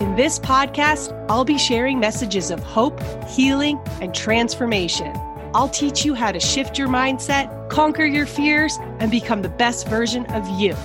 [0.00, 5.14] In this podcast, I'll be sharing messages of hope, healing, and transformation.
[5.52, 9.88] I'll teach you how to shift your mindset, conquer your fears, and become the best
[9.88, 10.76] version of you.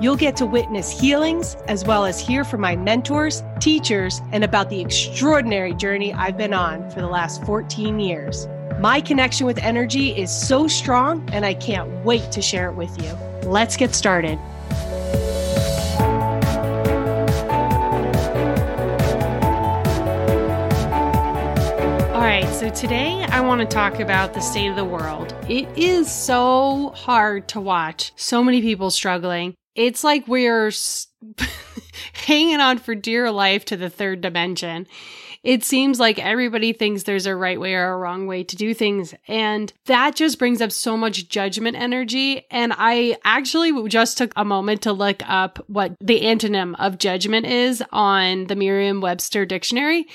[0.00, 4.68] You'll get to witness healings as well as hear from my mentors, teachers, and about
[4.70, 8.46] the extraordinary journey I've been on for the last 14 years.
[8.78, 13.02] My connection with energy is so strong, and I can't wait to share it with
[13.02, 13.10] you.
[13.48, 14.38] Let's get started.
[22.74, 25.34] Today I want to talk about the state of the world.
[25.48, 29.54] It is so hard to watch so many people struggling.
[29.76, 30.72] It's like we're
[32.12, 34.86] hanging on for dear life to the third dimension
[35.46, 38.74] it seems like everybody thinks there's a right way or a wrong way to do
[38.74, 39.14] things.
[39.28, 42.44] And that just brings up so much judgment energy.
[42.50, 47.46] And I actually just took a moment to look up what the antonym of judgment
[47.46, 50.08] is on the Merriam Webster dictionary.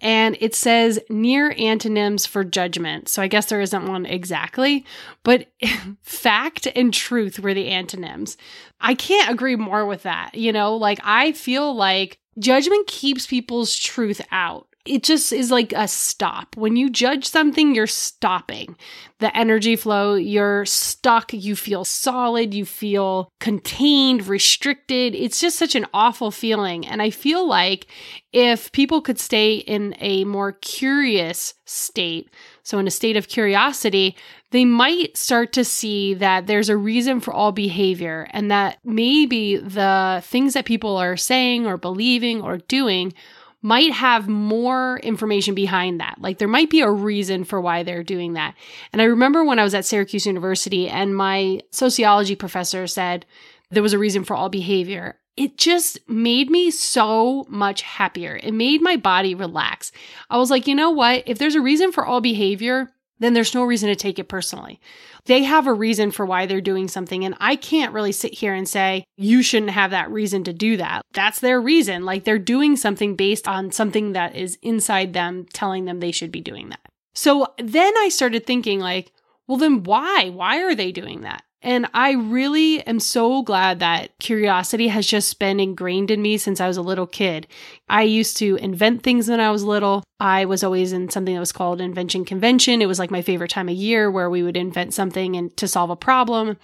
[0.00, 3.10] And it says near antonyms for judgment.
[3.10, 4.86] So I guess there isn't one exactly,
[5.22, 5.48] but
[6.00, 8.38] fact and truth were the antonyms.
[8.80, 10.34] I can't agree more with that.
[10.34, 15.72] You know, like I feel like judgment keeps people's truth out it just is like
[15.72, 16.56] a stop.
[16.56, 18.76] When you judge something, you're stopping
[19.18, 20.14] the energy flow.
[20.14, 21.32] You're stuck.
[21.32, 22.54] You feel solid.
[22.54, 25.14] You feel contained, restricted.
[25.14, 26.86] It's just such an awful feeling.
[26.86, 27.86] And I feel like
[28.32, 32.30] if people could stay in a more curious state,
[32.62, 34.16] so in a state of curiosity,
[34.50, 39.56] they might start to see that there's a reason for all behavior and that maybe
[39.56, 43.12] the things that people are saying or believing or doing
[43.60, 46.16] might have more information behind that.
[46.20, 48.54] Like there might be a reason for why they're doing that.
[48.92, 53.26] And I remember when I was at Syracuse University and my sociology professor said
[53.70, 55.18] there was a reason for all behavior.
[55.36, 58.40] It just made me so much happier.
[58.42, 59.92] It made my body relax.
[60.30, 61.24] I was like, you know what?
[61.26, 64.80] If there's a reason for all behavior, then there's no reason to take it personally.
[65.24, 67.24] They have a reason for why they're doing something.
[67.24, 70.76] And I can't really sit here and say, you shouldn't have that reason to do
[70.76, 71.02] that.
[71.12, 72.04] That's their reason.
[72.04, 76.32] Like they're doing something based on something that is inside them telling them they should
[76.32, 76.80] be doing that.
[77.14, 79.12] So then I started thinking, like,
[79.46, 80.30] well, then why?
[80.32, 81.42] Why are they doing that?
[81.60, 86.60] And I really am so glad that curiosity has just been ingrained in me since
[86.60, 87.48] I was a little kid.
[87.88, 90.04] I used to invent things when I was little.
[90.20, 92.80] I was always in something that was called invention convention.
[92.80, 95.66] It was like my favorite time of year where we would invent something and to
[95.66, 96.58] solve a problem.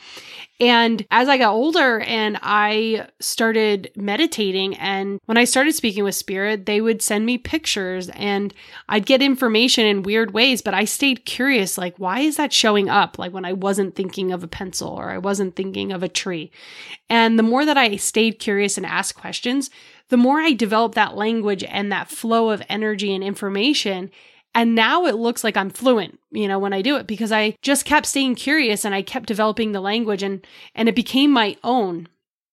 [0.61, 6.15] And as I got older and I started meditating and when I started speaking with
[6.15, 8.55] spirit, they would send me pictures and
[8.89, 12.89] I'd get information in weird ways, but I stayed curious like why is that showing
[12.89, 16.09] up like when I wasn't thinking of a pencil or I wasn't thinking of a
[16.09, 16.53] tree.
[17.11, 19.71] And the more that I stayed curious and asked questions,
[20.09, 24.11] the more I developed that language and that flow of energy and information.
[24.55, 27.57] And now it looks like I'm fluent, you know, when I do it because I
[27.61, 31.57] just kept staying curious and I kept developing the language and, and it became my
[31.65, 32.09] own.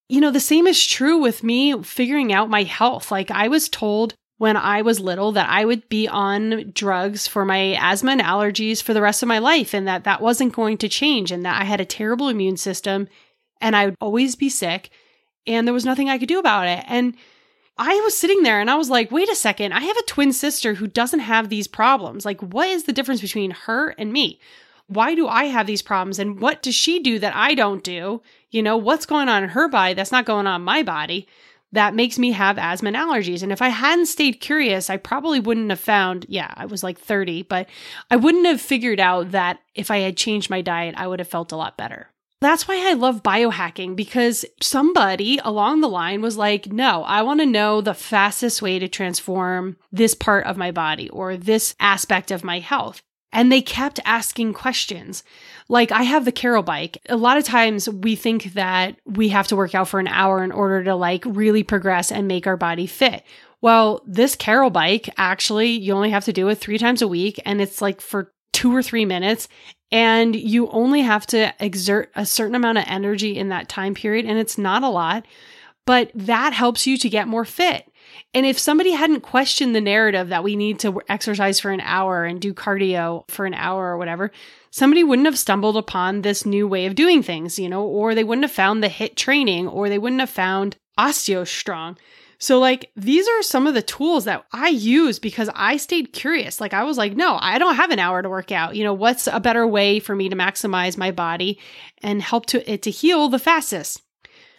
[0.09, 3.11] You know, the same is true with me figuring out my health.
[3.11, 7.45] Like I was told when I was little that I would be on drugs for
[7.45, 10.79] my asthma and allergies for the rest of my life and that that wasn't going
[10.79, 13.07] to change and that I had a terrible immune system
[13.61, 14.89] and I would always be sick
[15.45, 16.83] and there was nothing I could do about it.
[16.87, 17.15] And
[17.83, 20.33] I was sitting there and I was like, wait a second, I have a twin
[20.33, 22.25] sister who doesn't have these problems.
[22.25, 24.39] Like, what is the difference between her and me?
[24.85, 26.19] Why do I have these problems?
[26.19, 28.21] And what does she do that I don't do?
[28.51, 31.27] You know, what's going on in her body that's not going on my body
[31.71, 33.41] that makes me have asthma and allergies?
[33.41, 36.99] And if I hadn't stayed curious, I probably wouldn't have found, yeah, I was like
[36.99, 37.67] 30, but
[38.11, 41.27] I wouldn't have figured out that if I had changed my diet, I would have
[41.27, 42.10] felt a lot better.
[42.41, 47.39] That's why I love biohacking because somebody along the line was like, no, I want
[47.39, 52.31] to know the fastest way to transform this part of my body or this aspect
[52.31, 53.03] of my health.
[53.31, 55.23] And they kept asking questions.
[55.69, 56.97] Like, I have the CAROL bike.
[57.07, 60.43] A lot of times we think that we have to work out for an hour
[60.43, 63.23] in order to like really progress and make our body fit.
[63.61, 67.39] Well, this CAROL bike, actually, you only have to do it three times a week
[67.45, 69.47] and it's like for two or three minutes
[69.91, 74.25] and you only have to exert a certain amount of energy in that time period
[74.25, 75.25] and it's not a lot
[75.85, 77.91] but that helps you to get more fit
[78.33, 82.23] And if somebody hadn't questioned the narrative that we need to exercise for an hour
[82.23, 84.31] and do cardio for an hour or whatever,
[84.69, 88.23] somebody wouldn't have stumbled upon this new way of doing things, you know, or they
[88.23, 91.97] wouldn't have found the HIIT training or they wouldn't have found OsteoStrong.
[92.41, 96.59] So, like, these are some of the tools that I use because I stayed curious.
[96.59, 98.75] Like, I was like, no, I don't have an hour to work out.
[98.75, 101.59] You know, what's a better way for me to maximize my body
[102.01, 104.01] and help to it to heal the fastest?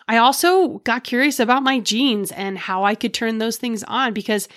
[0.06, 4.14] I also got curious about my genes and how I could turn those things on
[4.14, 4.48] because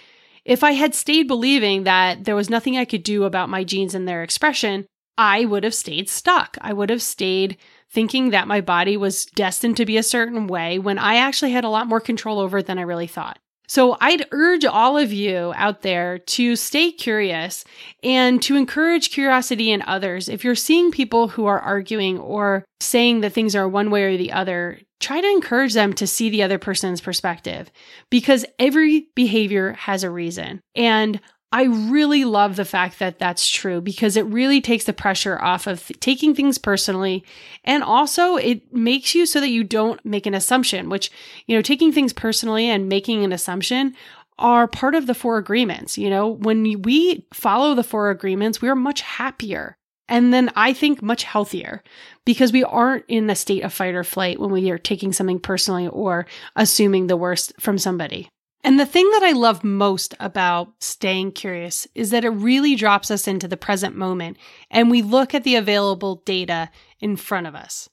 [0.43, 3.95] if I had stayed believing that there was nothing I could do about my genes
[3.95, 4.85] and their expression,
[5.17, 6.57] I would have stayed stuck.
[6.61, 7.57] I would have stayed
[7.89, 11.63] thinking that my body was destined to be a certain way when I actually had
[11.63, 13.39] a lot more control over it than I really thought.
[13.67, 17.63] So I'd urge all of you out there to stay curious
[18.03, 20.29] and to encourage curiosity in others.
[20.29, 24.17] If you're seeing people who are arguing or saying that things are one way or
[24.17, 27.71] the other, try to encourage them to see the other person's perspective
[28.11, 30.61] because every behavior has a reason.
[30.75, 31.19] And
[31.51, 35.67] I really love the fact that that's true because it really takes the pressure off
[35.67, 37.23] of th- taking things personally.
[37.63, 41.11] And also, it makes you so that you don't make an assumption, which,
[41.47, 43.95] you know, taking things personally and making an assumption
[44.37, 45.97] are part of the four agreements.
[45.97, 49.77] You know, when we follow the four agreements, we are much happier.
[50.07, 51.83] And then I think much healthier
[52.25, 55.39] because we aren't in a state of fight or flight when we are taking something
[55.39, 58.29] personally or assuming the worst from somebody.
[58.65, 63.11] And the thing that I love most about staying curious is that it really drops
[63.11, 64.37] us into the present moment
[64.71, 67.87] and we look at the available data in front of us.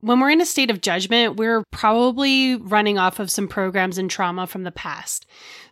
[0.00, 4.10] When we're in a state of judgment, we're probably running off of some programs and
[4.10, 5.26] trauma from the past.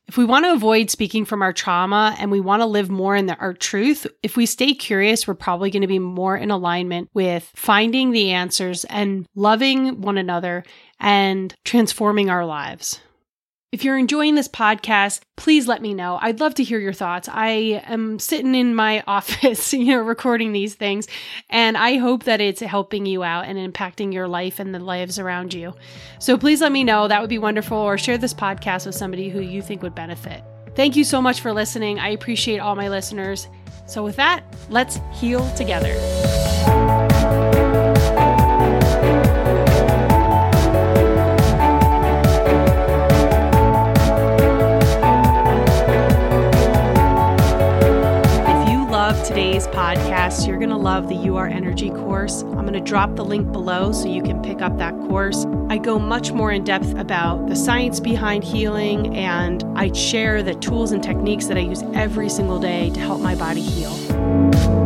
[0.07, 3.17] If we want to avoid speaking from our trauma and we want to live more
[3.17, 6.51] in the, our truth, if we stay curious, we're probably going to be more in
[6.51, 10.63] alignment with finding the answers and loving one another
[11.01, 13.01] and transforming our lives.
[13.77, 16.19] If you're enjoying this podcast, please let me know.
[16.23, 17.29] I'd love to hear your thoughts.
[17.31, 21.07] I am sitting in my office, you know, recording these things,
[21.51, 25.19] and I hope that it's helping you out and impacting your life and the lives
[25.19, 25.75] around you.
[26.21, 27.07] So please let me know.
[27.07, 27.77] That would be wonderful.
[27.77, 30.43] Or share this podcast with somebody who you think would benefit.
[30.75, 31.99] Thank you so much for listening.
[31.99, 33.47] I appreciate all my listeners.
[33.87, 35.95] So, with that, let's heal together.
[51.05, 52.43] The Are Energy course.
[52.43, 55.45] I'm going to drop the link below so you can pick up that course.
[55.69, 60.55] I go much more in depth about the science behind healing, and I share the
[60.55, 64.86] tools and techniques that I use every single day to help my body heal.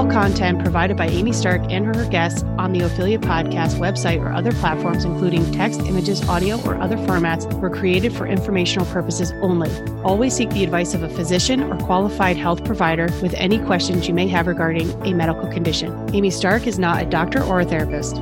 [0.00, 4.32] All content provided by Amy Stark and her guests on the Ophelia Podcast website or
[4.32, 9.70] other platforms, including text, images, audio, or other formats, were created for informational purposes only.
[10.02, 14.14] Always seek the advice of a physician or qualified health provider with any questions you
[14.14, 15.92] may have regarding a medical condition.
[16.14, 18.16] Amy Stark is not a doctor or a therapist.